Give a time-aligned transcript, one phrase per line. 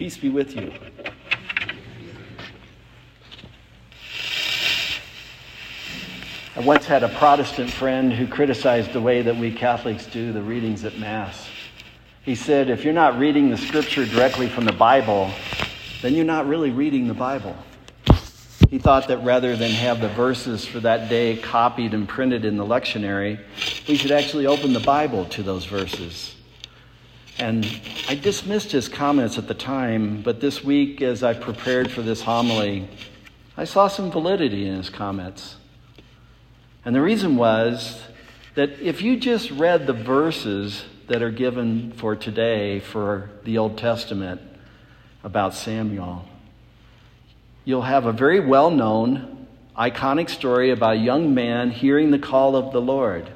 [0.00, 0.72] Peace be with you.
[6.56, 10.40] I once had a Protestant friend who criticized the way that we Catholics do the
[10.40, 11.50] readings at Mass.
[12.22, 15.30] He said, if you're not reading the scripture directly from the Bible,
[16.00, 17.54] then you're not really reading the Bible.
[18.70, 22.56] He thought that rather than have the verses for that day copied and printed in
[22.56, 23.38] the lectionary,
[23.86, 26.36] we should actually open the Bible to those verses.
[27.40, 27.66] And
[28.06, 32.20] I dismissed his comments at the time, but this week, as I prepared for this
[32.20, 32.86] homily,
[33.56, 35.56] I saw some validity in his comments.
[36.84, 38.02] And the reason was
[38.56, 43.78] that if you just read the verses that are given for today for the Old
[43.78, 44.42] Testament
[45.24, 46.26] about Samuel,
[47.64, 49.46] you'll have a very well known,
[49.78, 53.30] iconic story about a young man hearing the call of the Lord.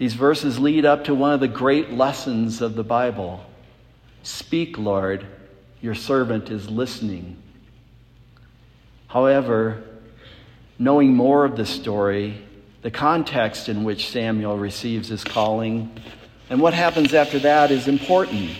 [0.00, 3.44] These verses lead up to one of the great lessons of the Bible
[4.22, 5.26] Speak, Lord,
[5.82, 7.36] your servant is listening.
[9.08, 9.82] However,
[10.78, 12.40] knowing more of the story,
[12.80, 15.90] the context in which Samuel receives his calling,
[16.48, 18.52] and what happens after that is important,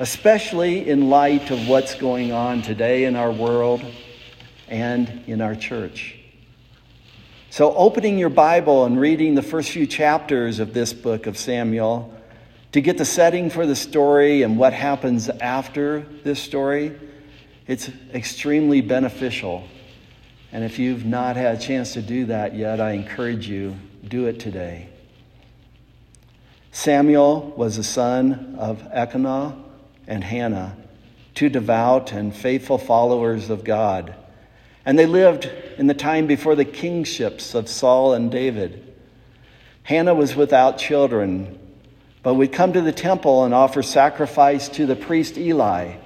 [0.00, 3.82] especially in light of what's going on today in our world
[4.68, 6.23] and in our church.
[7.54, 12.12] So, opening your Bible and reading the first few chapters of this book of Samuel
[12.72, 16.98] to get the setting for the story and what happens after this story,
[17.68, 19.68] it's extremely beneficial
[20.50, 24.26] and if you've not had a chance to do that yet, I encourage you, do
[24.26, 24.88] it today.
[26.72, 29.56] Samuel was the son of Elkanah
[30.08, 30.76] and Hannah,
[31.36, 34.16] two devout and faithful followers of God.
[34.86, 38.94] And they lived in the time before the kingships of Saul and David.
[39.82, 41.58] Hannah was without children,
[42.22, 45.96] but would come to the temple and offer sacrifice to the priest Eli.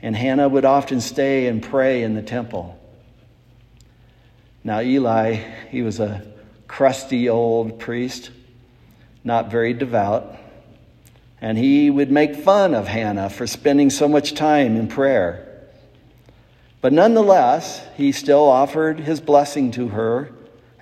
[0.00, 2.78] And Hannah would often stay and pray in the temple.
[4.62, 5.34] Now, Eli,
[5.70, 6.26] he was a
[6.66, 8.30] crusty old priest,
[9.22, 10.36] not very devout,
[11.40, 15.53] and he would make fun of Hannah for spending so much time in prayer.
[16.84, 20.32] But nonetheless, he still offered his blessing to her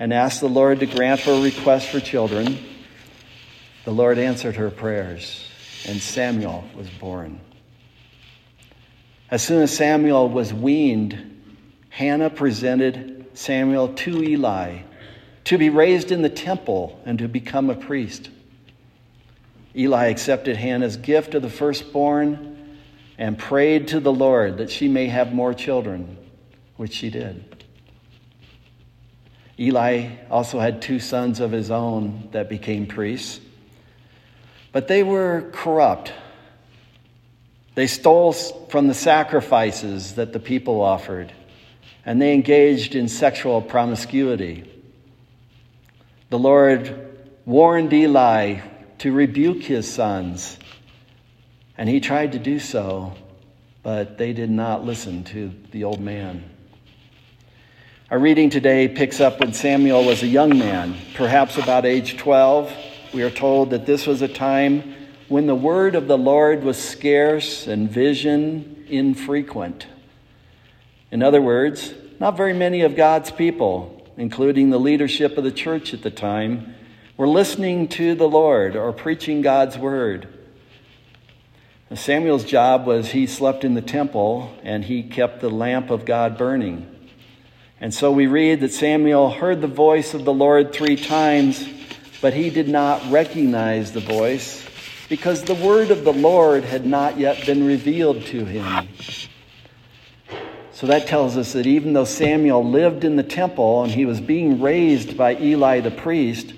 [0.00, 2.58] and asked the Lord to grant her a request for children.
[3.84, 5.46] The Lord answered her prayers,
[5.86, 7.38] and Samuel was born.
[9.30, 11.40] As soon as Samuel was weaned,
[11.90, 14.78] Hannah presented Samuel to Eli
[15.44, 18.28] to be raised in the temple and to become a priest.
[19.76, 22.51] Eli accepted Hannah's gift of the firstborn
[23.18, 26.16] and prayed to the Lord that she may have more children,
[26.76, 27.64] which she did.
[29.58, 33.40] Eli also had two sons of his own that became priests,
[34.72, 36.12] but they were corrupt.
[37.74, 41.32] They stole from the sacrifices that the people offered
[42.04, 44.68] and they engaged in sexual promiscuity.
[46.30, 48.60] The Lord warned Eli
[48.98, 50.58] to rebuke his sons,
[51.82, 53.12] and he tried to do so,
[53.82, 56.48] but they did not listen to the old man.
[58.08, 62.72] Our reading today picks up when Samuel was a young man, perhaps about age 12.
[63.12, 64.94] We are told that this was a time
[65.26, 69.88] when the word of the Lord was scarce and vision infrequent.
[71.10, 75.92] In other words, not very many of God's people, including the leadership of the church
[75.92, 76.76] at the time,
[77.16, 80.41] were listening to the Lord or preaching God's word.
[81.98, 86.38] Samuel's job was he slept in the temple and he kept the lamp of God
[86.38, 86.88] burning.
[87.80, 91.68] And so we read that Samuel heard the voice of the Lord three times,
[92.20, 94.64] but he did not recognize the voice
[95.08, 98.88] because the word of the Lord had not yet been revealed to him.
[100.70, 104.20] So that tells us that even though Samuel lived in the temple and he was
[104.20, 106.54] being raised by Eli the priest,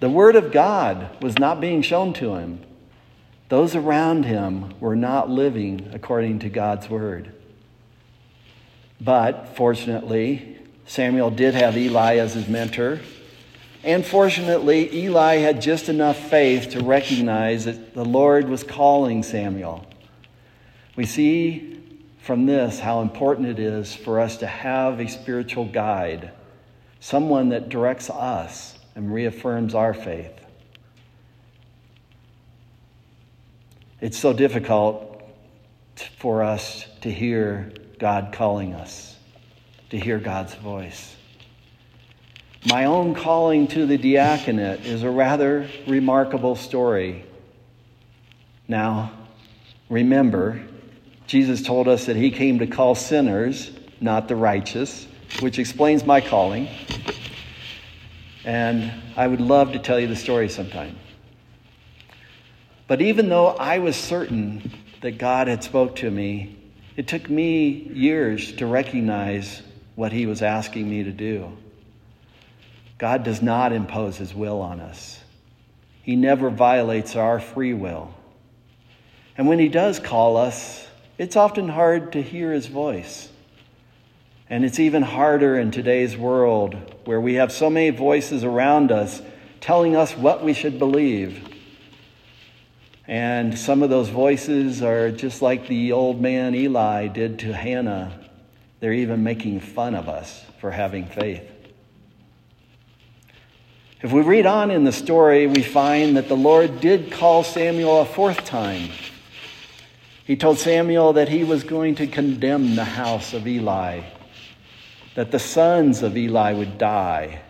[0.00, 2.60] the word of God was not being shown to him.
[3.52, 7.34] Those around him were not living according to God's word.
[8.98, 10.56] But fortunately,
[10.86, 13.00] Samuel did have Eli as his mentor.
[13.84, 19.84] And fortunately, Eli had just enough faith to recognize that the Lord was calling Samuel.
[20.96, 21.78] We see
[22.22, 26.30] from this how important it is for us to have a spiritual guide,
[27.00, 30.41] someone that directs us and reaffirms our faith.
[34.02, 35.22] It's so difficult
[36.18, 39.16] for us to hear God calling us,
[39.90, 41.14] to hear God's voice.
[42.66, 47.24] My own calling to the diaconate is a rather remarkable story.
[48.66, 49.12] Now,
[49.88, 50.60] remember,
[51.28, 53.70] Jesus told us that he came to call sinners,
[54.00, 55.06] not the righteous,
[55.38, 56.66] which explains my calling.
[58.44, 60.98] And I would love to tell you the story sometime.
[62.92, 66.58] But even though I was certain that God had spoke to me,
[66.94, 69.62] it took me years to recognize
[69.94, 71.56] what he was asking me to do.
[72.98, 75.22] God does not impose his will on us.
[76.02, 78.12] He never violates our free will.
[79.38, 80.86] And when he does call us,
[81.16, 83.30] it's often hard to hear his voice.
[84.50, 89.22] And it's even harder in today's world where we have so many voices around us
[89.62, 91.48] telling us what we should believe.
[93.06, 98.12] And some of those voices are just like the old man Eli did to Hannah.
[98.80, 101.48] They're even making fun of us for having faith.
[104.02, 108.00] If we read on in the story, we find that the Lord did call Samuel
[108.00, 108.88] a fourth time.
[110.24, 114.00] He told Samuel that he was going to condemn the house of Eli,
[115.14, 117.42] that the sons of Eli would die,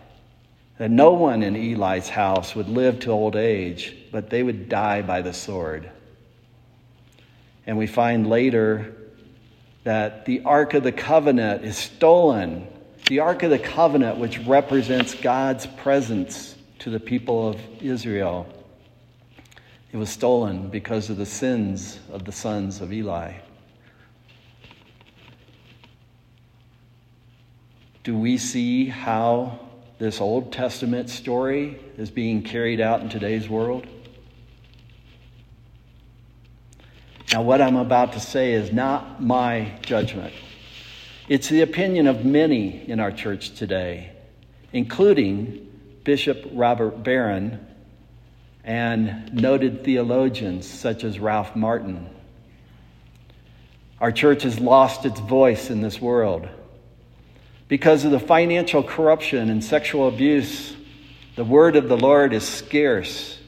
[0.78, 5.02] that no one in Eli's house would live to old age, but they would die
[5.02, 5.90] by the sword.
[7.66, 8.94] And we find later
[9.84, 12.66] that the Ark of the Covenant is stolen.
[13.08, 18.46] The Ark of the Covenant, which represents God's presence to the people of Israel,
[19.92, 23.34] it was stolen because of the sins of the sons of Eli.
[28.02, 29.60] Do we see how
[30.02, 33.86] this Old Testament story is being carried out in today's world?
[37.32, 40.34] Now, what I'm about to say is not my judgment.
[41.28, 44.10] It's the opinion of many in our church today,
[44.72, 45.70] including
[46.02, 47.64] Bishop Robert Barron
[48.64, 52.10] and noted theologians such as Ralph Martin.
[54.00, 56.48] Our church has lost its voice in this world.
[57.68, 60.76] Because of the financial corruption and sexual abuse,
[61.36, 63.38] the word of the Lord is scarce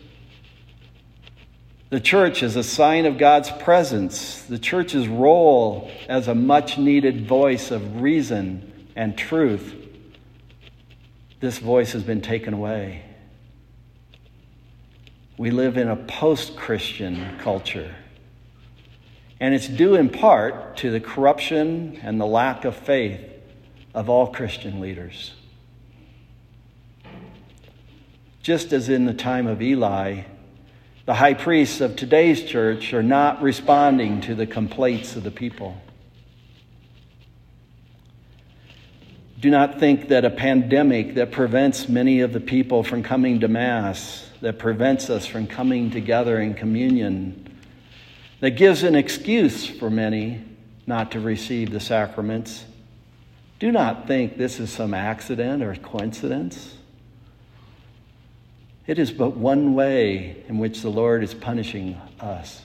[1.95, 4.43] the church is a sign of God's presence.
[4.43, 9.77] The church's role as a much needed voice of reason and truth.
[11.39, 13.05] This voice has been taken away.
[15.39, 17.95] We live in a post Christian culture.
[19.39, 23.21] And it's due in part to the corruption and the lack of faith
[23.95, 25.33] of all Christian leaders.
[28.43, 30.25] Just as in the time of Eli,
[31.07, 35.81] the high priests of today's church are not responding to the complaints of the people.
[39.41, 43.49] Do not think that a pandemic that prevents many of the people from coming to
[43.49, 47.55] Mass, that prevents us from coming together in communion,
[48.41, 50.43] that gives an excuse for many
[50.87, 52.65] not to receive the sacraments.
[53.59, 56.77] Do not think this is some accident or coincidence.
[58.87, 62.63] It is but one way in which the Lord is punishing us.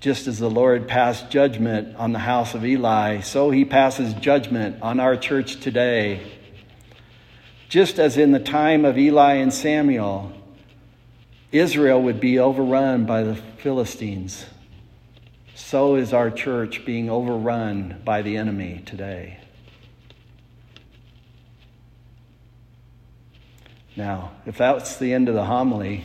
[0.00, 4.80] Just as the Lord passed judgment on the house of Eli, so he passes judgment
[4.80, 6.22] on our church today.
[7.68, 10.32] Just as in the time of Eli and Samuel,
[11.50, 14.46] Israel would be overrun by the Philistines,
[15.58, 19.38] so is our church being overrun by the enemy today.
[23.96, 26.04] Now, if that's the end of the homily,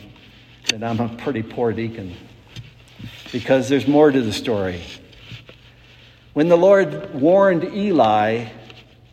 [0.70, 2.16] then I'm a pretty poor deacon
[3.32, 4.82] because there's more to the story.
[6.34, 8.48] When the Lord warned Eli,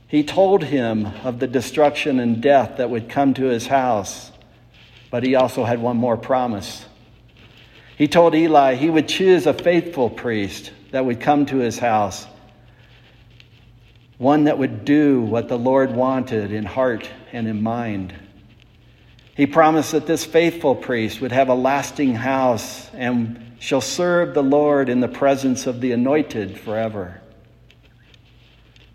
[0.08, 4.32] he told him of the destruction and death that would come to his house,
[5.10, 6.86] but he also had one more promise.
[8.00, 12.26] He told Eli he would choose a faithful priest that would come to his house,
[14.16, 18.14] one that would do what the Lord wanted in heart and in mind.
[19.36, 24.42] He promised that this faithful priest would have a lasting house and shall serve the
[24.42, 27.20] Lord in the presence of the anointed forever.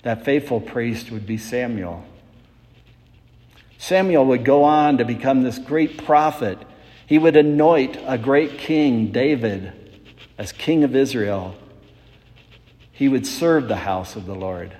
[0.01, 2.03] That faithful priest would be Samuel.
[3.77, 6.57] Samuel would go on to become this great prophet.
[7.05, 9.71] He would anoint a great king, David,
[10.38, 11.55] as king of Israel.
[12.91, 14.75] He would serve the house of the Lord.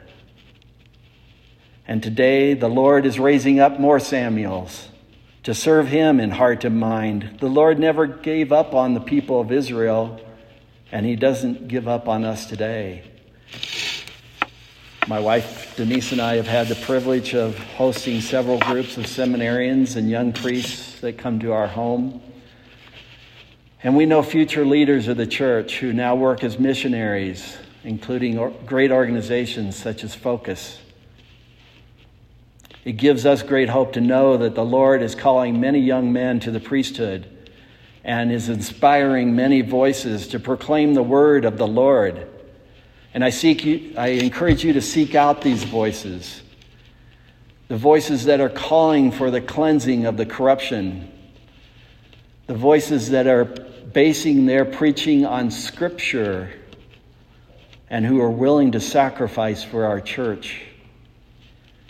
[1.88, 4.90] And today, the Lord is raising up more Samuels
[5.44, 7.38] to serve him in heart and mind.
[7.40, 10.20] The Lord never gave up on the people of Israel,
[10.92, 13.04] and he doesn't give up on us today.
[15.08, 19.98] My wife Denise and I have had the privilege of hosting several groups of seminarians
[19.98, 22.24] and young priests that come to our home.
[23.84, 28.90] And we know future leaders of the church who now work as missionaries, including great
[28.90, 30.80] organizations such as Focus.
[32.84, 36.40] It gives us great hope to know that the Lord is calling many young men
[36.40, 37.28] to the priesthood
[38.04, 42.28] and is inspiring many voices to proclaim the word of the Lord.
[43.16, 46.42] And I seek you, I encourage you to seek out these voices.
[47.70, 51.10] The voices that are calling for the cleansing of the corruption.
[52.48, 56.52] The voices that are basing their preaching on scripture
[57.90, 60.64] and who are willing to sacrifice for our church.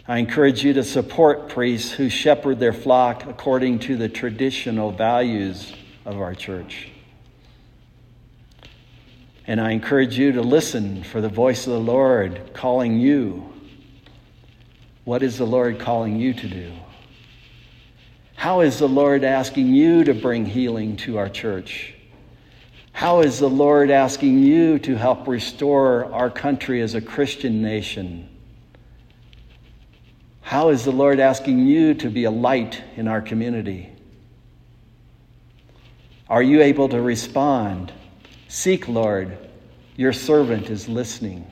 [0.08, 5.74] I encourage you to support priests who shepherd their flock according to the traditional values
[6.06, 6.92] of our church.
[9.48, 13.54] And I encourage you to listen for the voice of the Lord calling you.
[15.04, 16.74] What is the Lord calling you to do?
[18.36, 21.94] How is the Lord asking you to bring healing to our church?
[22.92, 28.30] How is the Lord asking you to help restore our country as a Christian nation?
[30.42, 33.92] How is the Lord asking you to be a light in our community?
[36.30, 37.92] Are you able to respond?
[38.48, 39.38] Seek, Lord,
[39.96, 41.46] your servant is listening.